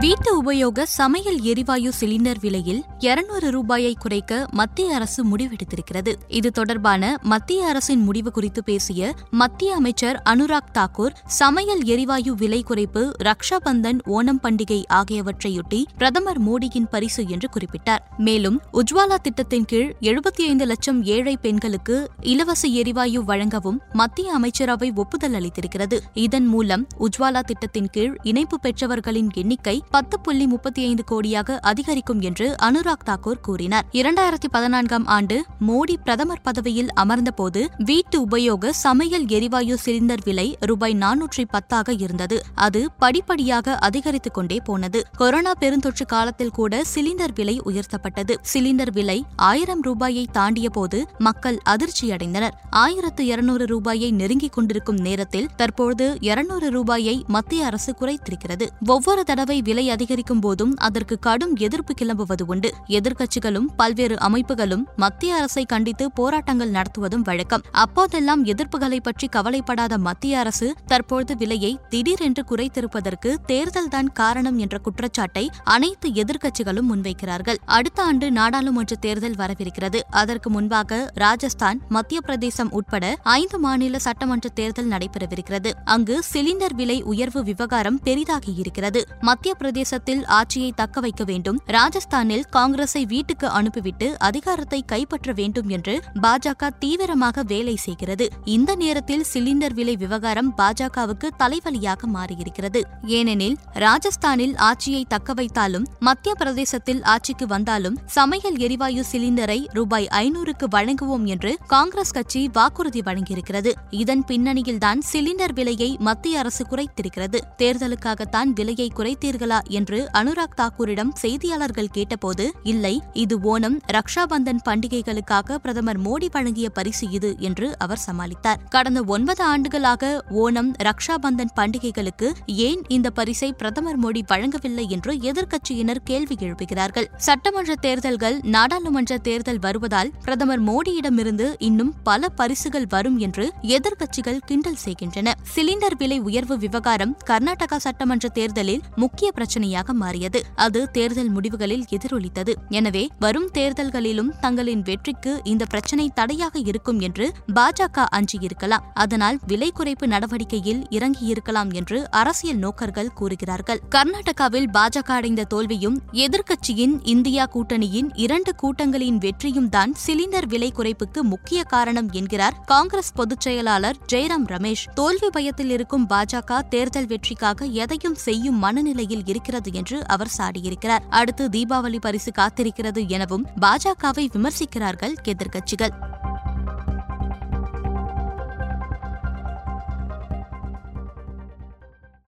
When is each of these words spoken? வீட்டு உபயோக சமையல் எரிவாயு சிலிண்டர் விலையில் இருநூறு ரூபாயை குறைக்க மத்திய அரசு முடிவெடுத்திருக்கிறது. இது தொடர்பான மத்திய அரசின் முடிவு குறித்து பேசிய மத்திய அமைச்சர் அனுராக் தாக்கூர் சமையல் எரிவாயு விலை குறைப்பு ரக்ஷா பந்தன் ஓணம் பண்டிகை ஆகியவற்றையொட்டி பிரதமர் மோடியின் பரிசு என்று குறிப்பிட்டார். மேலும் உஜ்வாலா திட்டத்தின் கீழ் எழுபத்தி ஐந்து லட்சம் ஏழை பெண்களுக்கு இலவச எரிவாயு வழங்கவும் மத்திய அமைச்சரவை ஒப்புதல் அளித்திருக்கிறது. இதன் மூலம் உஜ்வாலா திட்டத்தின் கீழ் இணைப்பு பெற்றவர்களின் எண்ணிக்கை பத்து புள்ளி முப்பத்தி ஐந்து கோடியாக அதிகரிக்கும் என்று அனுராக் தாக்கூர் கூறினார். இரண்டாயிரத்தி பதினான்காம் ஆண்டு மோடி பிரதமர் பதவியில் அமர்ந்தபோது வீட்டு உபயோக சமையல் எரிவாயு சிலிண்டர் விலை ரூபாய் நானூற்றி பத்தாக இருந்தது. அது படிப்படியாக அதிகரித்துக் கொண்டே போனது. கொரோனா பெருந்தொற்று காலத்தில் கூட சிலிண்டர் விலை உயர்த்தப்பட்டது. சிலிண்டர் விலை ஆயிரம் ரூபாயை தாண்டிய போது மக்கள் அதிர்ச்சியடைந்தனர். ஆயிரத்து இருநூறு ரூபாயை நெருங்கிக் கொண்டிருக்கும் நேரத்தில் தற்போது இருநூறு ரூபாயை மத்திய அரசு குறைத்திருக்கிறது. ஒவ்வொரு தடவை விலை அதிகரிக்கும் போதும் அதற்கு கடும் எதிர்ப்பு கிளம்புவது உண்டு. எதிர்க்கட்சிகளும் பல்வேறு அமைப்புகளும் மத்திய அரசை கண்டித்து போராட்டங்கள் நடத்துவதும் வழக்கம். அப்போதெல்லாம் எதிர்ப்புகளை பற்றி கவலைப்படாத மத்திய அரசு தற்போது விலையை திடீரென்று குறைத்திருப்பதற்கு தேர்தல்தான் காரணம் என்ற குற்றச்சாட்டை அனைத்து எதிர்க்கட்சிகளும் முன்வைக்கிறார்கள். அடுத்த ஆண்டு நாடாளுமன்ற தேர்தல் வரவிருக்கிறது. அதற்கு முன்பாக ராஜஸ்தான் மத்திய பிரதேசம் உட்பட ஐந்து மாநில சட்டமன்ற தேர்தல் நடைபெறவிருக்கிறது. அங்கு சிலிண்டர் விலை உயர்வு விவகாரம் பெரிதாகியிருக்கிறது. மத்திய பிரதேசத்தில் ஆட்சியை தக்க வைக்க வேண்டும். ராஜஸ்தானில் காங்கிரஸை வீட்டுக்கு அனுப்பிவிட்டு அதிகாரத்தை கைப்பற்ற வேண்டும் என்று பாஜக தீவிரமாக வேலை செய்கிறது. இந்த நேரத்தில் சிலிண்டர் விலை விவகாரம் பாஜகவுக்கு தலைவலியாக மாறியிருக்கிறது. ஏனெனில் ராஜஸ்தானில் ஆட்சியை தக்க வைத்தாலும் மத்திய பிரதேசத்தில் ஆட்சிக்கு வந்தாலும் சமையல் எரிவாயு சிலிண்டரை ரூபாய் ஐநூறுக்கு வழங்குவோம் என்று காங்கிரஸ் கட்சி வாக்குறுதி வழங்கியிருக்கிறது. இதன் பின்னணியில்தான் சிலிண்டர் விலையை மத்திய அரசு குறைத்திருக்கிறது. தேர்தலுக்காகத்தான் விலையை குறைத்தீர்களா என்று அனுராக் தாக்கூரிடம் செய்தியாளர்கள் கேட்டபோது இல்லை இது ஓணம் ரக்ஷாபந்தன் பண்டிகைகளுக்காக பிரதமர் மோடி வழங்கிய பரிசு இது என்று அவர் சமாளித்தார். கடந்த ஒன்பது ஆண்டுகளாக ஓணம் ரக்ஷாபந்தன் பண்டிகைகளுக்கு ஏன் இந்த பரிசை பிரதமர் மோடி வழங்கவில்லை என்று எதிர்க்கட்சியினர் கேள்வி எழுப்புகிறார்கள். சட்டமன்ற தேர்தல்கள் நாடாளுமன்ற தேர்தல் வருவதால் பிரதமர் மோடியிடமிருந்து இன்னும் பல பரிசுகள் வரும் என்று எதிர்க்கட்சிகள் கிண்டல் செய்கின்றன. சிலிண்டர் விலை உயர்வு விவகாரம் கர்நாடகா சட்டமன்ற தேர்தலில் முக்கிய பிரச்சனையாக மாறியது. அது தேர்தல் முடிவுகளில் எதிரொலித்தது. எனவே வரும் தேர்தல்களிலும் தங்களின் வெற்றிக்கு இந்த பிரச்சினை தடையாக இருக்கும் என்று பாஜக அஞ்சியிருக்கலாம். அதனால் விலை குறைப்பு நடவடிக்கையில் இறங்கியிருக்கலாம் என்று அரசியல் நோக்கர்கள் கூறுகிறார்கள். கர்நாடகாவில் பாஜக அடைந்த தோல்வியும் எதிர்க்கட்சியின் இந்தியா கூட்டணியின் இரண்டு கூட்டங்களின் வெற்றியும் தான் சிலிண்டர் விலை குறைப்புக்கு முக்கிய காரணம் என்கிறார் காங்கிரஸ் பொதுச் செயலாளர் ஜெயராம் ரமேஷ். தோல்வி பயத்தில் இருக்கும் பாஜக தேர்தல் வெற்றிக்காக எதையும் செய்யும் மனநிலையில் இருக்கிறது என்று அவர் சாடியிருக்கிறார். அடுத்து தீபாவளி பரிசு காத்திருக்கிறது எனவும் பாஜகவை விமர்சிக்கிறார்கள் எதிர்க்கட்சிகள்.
வீட்டு 0.00 0.42
உபயோக 0.42 0.82
சமையல் 0.84 1.40
எரிவாயு 1.40 1.92
சிலிண்டர் 2.00 2.36
விலையில் 2.40 2.84
இருநூறு 2.98 3.50
ரூபாயை 3.50 3.96
குறைக்க 3.98 4.48
மத்திய 4.50 4.94
அரசு 4.94 5.24
முடிவெடுத்திருக்கிறது. 5.26 6.14
இது 6.28 6.50
தொடர்பான 6.50 7.18
மத்திய 7.22 7.66
அரசின் 7.66 8.02
முடிவு 8.02 8.30
குறித்து 8.30 8.64
பேசிய 8.64 9.14
மத்திய 9.30 9.74
அமைச்சர் 9.74 10.22
அனுராக் 10.24 10.68
தாக்கூர் 10.74 11.14
சமையல் 11.26 11.84
எரிவாயு 11.84 12.34
விலை 12.34 12.64
குறைப்பு 12.68 13.10
ரக்ஷா 13.24 13.56
பந்தன் 13.64 13.98
ஓணம் 14.06 14.40
பண்டிகை 14.42 14.84
ஆகியவற்றையொட்டி 14.92 15.84
பிரதமர் 15.96 16.42
மோடியின் 16.42 16.88
பரிசு 16.90 17.28
என்று 17.28 17.48
குறிப்பிட்டார். 17.56 17.98
மேலும் 18.16 18.60
உஜ்வாலா 18.72 19.14
திட்டத்தின் 19.14 19.64
கீழ் 19.64 19.94
எழுபத்தி 20.00 20.42
ஐந்து 20.46 20.66
லட்சம் 20.66 21.04
ஏழை 21.04 21.36
பெண்களுக்கு 21.36 22.10
இலவச 22.20 22.68
எரிவாயு 22.68 23.24
வழங்கவும் 23.24 23.80
மத்திய 23.92 24.32
அமைச்சரவை 24.32 24.92
ஒப்புதல் 24.94 25.32
அளித்திருக்கிறது. 25.32 26.00
இதன் 26.14 26.46
மூலம் 26.46 26.86
உஜ்வாலா 26.98 27.40
திட்டத்தின் 27.40 27.90
கீழ் 27.90 28.16
இணைப்பு 28.22 28.60
பெற்றவர்களின் 28.60 29.30
எண்ணிக்கை 29.34 29.82
பத்து 29.90 30.20
புள்ளி 30.20 30.46
முப்பத்தி 30.46 30.82
ஐந்து 30.82 31.04
கோடியாக 31.10 31.58
அதிகரிக்கும் 31.60 32.20
என்று 32.20 32.54
அனுராக் 32.62 33.06
தாக்கூர் 33.06 33.40
கூறினார். 33.42 33.84
இரண்டாயிரத்தி 33.92 34.48
பதினான்காம் 34.50 35.06
ஆண்டு 35.06 35.44
மோடி 35.68 35.94
பிரதமர் 36.02 36.40
பதவியில் 36.40 36.88
அமர்ந்தபோது 37.00 37.66
வீட்டு 37.78 38.20
உபயோக 38.20 38.68
சமையல் 38.70 39.28
எரிவாயு 39.28 39.78
சிலிண்டர் 39.84 40.18
விலை 40.24 40.56
ரூபாய் 40.60 40.94
நானூற்றி 40.94 41.44
பத்தாக 41.52 42.00
இருந்தது. 42.00 42.44
அது 42.54 42.90
படிப்படியாக 42.98 43.74
அதிகரித்துக் 43.74 44.34
கொண்டே 44.34 44.58
போனது. 44.64 45.06
கொரோனா 45.16 45.52
பெருந்தொற்று 45.60 46.06
காலத்தில் 46.06 46.50
கூட 46.50 46.82
சிலிண்டர் 46.94 47.34
விலை 47.34 47.60
உயர்த்தப்பட்டது. 47.60 48.34
சிலிண்டர் 48.52 48.92
விலை 48.92 49.24
ஆயிரம் 49.36 49.80
ரூபாயை 49.80 50.28
தாண்டிய 50.32 50.70
போது 50.70 51.06
மக்கள் 51.18 51.60
அதிர்ச்சியடைந்தனர். 51.68 52.54
ஆயிரத்து 52.70 53.26
இருநூறு 53.26 53.66
ரூபாயை 53.66 54.10
நெருங்கிக் 54.10 54.52
கொண்டிருக்கும் 54.52 54.96
நேரத்தில் 54.96 55.48
தற்போது 55.56 56.16
இருநூறு 56.20 56.70
ரூபாயை 56.70 57.24
மத்திய 57.26 57.66
அரசு 57.66 57.94
குறைத்திருக்கிறது. 58.00 58.68
ஒவ்வொரு 58.86 59.24
தடவை 59.24 59.62
விலை 59.62 59.77
அதிகரிக்கும் 59.86 60.40
போதும் 60.40 60.76
அதற்கு 60.76 61.18
கடும் 61.18 61.56
எதிர்ப்பு 61.56 61.94
கிளம்புவது 62.00 62.42
உண்டு. 62.46 62.74
எதிர்க்கட்சிகளும் 62.86 63.66
பல்வேறு 63.76 64.14
அமைப்புகளும் 64.14 64.84
மத்திய 64.96 65.34
அரசை 65.34 65.64
கண்டித்து 65.64 66.12
போராட்டங்கள் 66.12 66.70
நடத்துவதும் 66.70 67.22
வழக்கம். 67.22 67.62
அப்போதெல்லாம் 67.70 68.44
எதிர்ப்புகளை 68.44 69.00
பற்றி 69.02 69.26
கவலைப்படாத 69.26 69.98
மத்திய 69.98 70.38
அரசு 70.38 70.74
தற்போது 70.86 71.36
விலையை 71.36 71.78
திடீரென்று 71.88 72.44
குறைத்திருப்பதற்கு 72.50 73.34
தேர்தல்தான் 73.46 74.12
காரணம் 74.12 74.58
என்ற 74.58 74.78
குற்றச்சாட்டை 74.78 75.50
அனைத்து 75.64 76.10
எதிர்க்கட்சிகளும் 76.10 76.88
முன்வைக்கிறார்கள். 76.94 77.56
அடுத்த 77.64 78.02
ஆண்டு 78.02 78.30
நாடாளுமன்ற 78.30 78.96
தேர்தல் 78.96 79.34
வரவிருக்கிறது. 79.34 80.00
அதற்கு 80.10 80.50
முன்பாக 80.50 81.10
ராஜஸ்தான் 81.14 81.80
மத்திய 81.88 82.20
பிரதேசம் 82.20 82.72
உட்பட 82.72 83.16
ஐந்து 83.22 83.58
மாநில 83.58 83.98
சட்டமன்ற 83.98 84.48
தேர்தல் 84.48 84.88
நடைபெறவிருக்கிறது. 84.88 85.72
அங்கு 85.84 86.22
சிலிண்டர் 86.32 86.74
விலை 86.74 87.02
உயர்வு 87.02 87.42
விவகாரம் 87.42 88.00
பெரிதாகியிருக்கிறது. 88.04 89.02
மத்திய 89.20 89.54
பிரதேசத்தில் 89.68 90.26
ஆட்சியை 90.26 90.72
தக்க 90.76 91.00
வைக்க 91.00 91.24
வேண்டும். 91.24 91.56
ராஜஸ்தானில் 91.66 92.44
காங்கிரஸை 92.50 93.04
வீட்டுக்கு 93.06 93.48
அனுப்பிவிட்டு 93.48 94.18
அதிகாரத்தை 94.18 94.82
கைப்பற்ற 94.86 95.32
வேண்டும் 95.32 95.68
என்று 95.68 95.94
பாஜக 96.22 96.70
தீவிரமாக 96.78 97.42
வேலை 97.42 97.76
செய்கிறது. 97.76 98.28
இந்த 98.44 98.74
நேரத்தில் 98.74 99.24
சிலிண்டர் 99.32 99.74
விலை 99.74 99.96
விவகாரம் 99.96 100.54
பாஜகவுக்கு 100.56 101.28
தலைவலியாக 101.38 102.10
மாறியிருக்கிறது. 102.14 102.80
ஏனெனில் 103.02 103.56
ராஜஸ்தானில் 103.74 104.56
ஆட்சியை 104.56 105.04
தக்க 105.08 105.34
வைத்தாலும் 105.34 105.86
மத்திய 105.98 106.34
பிரதேசத்தில் 106.34 107.02
ஆட்சிக்கு 107.02 107.46
வந்தாலும் 107.46 107.98
சமையல் 108.06 108.58
எரிவாயு 108.58 109.04
சிலிண்டரை 109.12 109.60
ரூபாய் 109.72 110.08
ஐநூறுக்கு 110.12 110.68
வழங்குவோம் 110.70 111.24
என்று 111.24 111.58
காங்கிரஸ் 111.66 112.10
கட்சி 112.10 112.50
வாக்குறுதி 112.52 113.00
வழங்கியிருக்கிறது. 113.00 113.72
இதன் 113.90 114.24
பின்னணியில்தான் 114.28 115.02
சிலிண்டர் 115.12 115.52
விலையை 115.52 115.96
மத்திய 116.00 116.38
அரசு 116.38 116.66
குறைத்திருக்கிறது. 116.70 117.40
தேர்தலுக்காகத்தான் 117.58 118.50
விலையை 118.54 118.90
குறைத்தீர்களா 118.96 119.57
என்று 119.66 120.08
அனுராக் 120.12 120.54
தாக்கூரிடம் 120.54 121.14
செய்தியாளர்கள் 121.22 121.90
கேட்டபோது 121.90 122.52
இல்லை 122.62 123.02
இது 123.12 123.58
ஓணம் 123.58 123.78
ரக்ஷாபந்தன் 123.92 124.62
பண்டிகைகளுக்காக 124.64 125.54
பிரதமர் 125.54 126.00
மோடி 126.00 126.26
வழங்கிய 126.30 126.70
பரிசு 126.70 127.10
இது 127.10 127.36
என்று 127.38 127.78
அவர் 127.78 128.00
சமாளித்தார். 128.06 128.56
கடந்த 128.68 129.02
ஒன்பது 129.06 129.44
ஆண்டுகளாக 129.44 130.24
ஓணம் 130.30 130.72
ரக்ஷாபந்தன் 130.82 131.52
பண்டிகைகளுக்கு 131.56 132.32
ஏன் 132.46 132.82
இந்த 132.88 133.10
பரிசை 133.10 133.52
பிரதமர் 133.52 134.00
மோடி 134.00 134.20
வழங்கவில்லை 134.26 134.88
என்று 134.88 135.14
எதிர்க்கட்சியினர் 135.14 136.02
கேள்வி 136.04 136.36
எழுப்புகிறார்கள். 136.40 137.06
சட்டமன்ற 137.16 137.74
தேர்தல்கள் 137.74 138.40
நாடாளுமன்ற 138.42 139.18
தேர்தல் 139.18 139.58
வருவதால் 139.58 140.10
பிரதமர் 140.22 140.64
மோடியிடமிருந்து 140.64 141.54
இன்னும் 141.58 141.94
பல 142.02 142.28
பரிசுகள் 142.28 142.86
வரும் 142.88 143.18
என்று 143.18 143.52
எதிர்க்கட்சிகள் 143.62 144.38
கிண்டல் 144.46 144.76
செய்கின்றன. 144.76 145.34
சிலிண்டர் 145.56 145.96
விலை 145.98 146.18
உயர்வு 146.18 146.58
விவகாரம் 146.58 147.16
கர்நாடகா 147.26 147.76
சட்டமன்ற 147.76 148.28
தேர்தலில் 148.28 148.82
முக்கிய 148.96 149.32
பிரச்சனையாக 149.48 149.92
மாறியது. 149.92 150.40
அது 150.54 150.80
தேர்தல் 150.90 151.30
முடிவுகளில் 151.34 151.84
எதிரொலித்தது. 151.96 152.52
எனவே 152.68 153.02
வரும் 153.18 153.46
தேர்தல்களிலும் 153.54 154.30
தங்களின் 154.40 154.82
வெற்றிக்கு 154.88 155.32
இந்த 155.44 155.64
பிரச்சினை 155.72 156.06
தடையாக 156.18 156.54
இருக்கும் 156.70 156.98
என்று 157.00 157.26
பாஜக 157.54 158.04
அஞ்சியிருக்கலாம். 158.16 158.84
அதனால் 158.94 159.38
விலை 159.46 159.70
குறைப்பு 159.78 160.06
நடவடிக்கையில் 160.06 160.82
இறங்கியிருக்கலாம் 160.96 161.70
என்று 161.72 161.98
அரசியல் 162.20 162.60
நோக்கர்கள் 162.64 163.10
கூறுகிறார்கள். 163.20 163.80
கர்நாடகாவில் 163.94 164.68
பாஜக 164.76 165.12
அடைந்த 165.18 165.46
தோல்வியும் 165.54 165.96
எதிர்க்கட்சியின் 166.26 166.94
இந்தியா 167.14 167.46
கூட்டணியின் 167.54 168.10
இரண்டு 168.24 168.54
கூட்டங்களின் 168.62 169.18
வெற்றியும் 169.24 169.70
தான் 169.76 169.94
சிலிண்டர் 170.04 170.48
விலை 170.54 170.70
குறைப்புக்கு 170.78 171.22
முக்கிய 171.32 171.62
காரணம் 171.74 172.10
என்கிறார் 172.12 172.58
காங்கிரஸ் 172.64 173.14
பொதுச் 173.14 173.44
செயலாளர் 173.48 174.00
ஜெயராம் 174.12 174.46
ரமேஷ். 174.54 174.86
தோல்வி 174.94 175.30
பயத்தில் 175.38 175.74
இருக்கும் 175.78 176.06
பாஜக 176.14 176.62
தேர்தல் 176.74 177.10
வெற்றிக்காக 177.14 177.66
எதையும் 177.84 178.16
செய்யும் 178.26 178.56
மனநிலையில் 178.58 179.24
இருக்கிறது 179.38 179.72
என்று 179.72 180.06
அவர் 180.06 180.34
சாடியிருக்கிறார். 180.38 181.04
அடுத்து 181.10 181.48
தீபாவளி 181.48 181.96
பரிசு 182.00 182.32
காத்திருக்கிறது 182.38 183.08
எனவும் 183.08 183.46
பாஜகவை 183.60 184.28
விமர்சிக்கிறார்கள் 184.28 185.14
எதிர்க்கட்சிகள். 185.24 185.92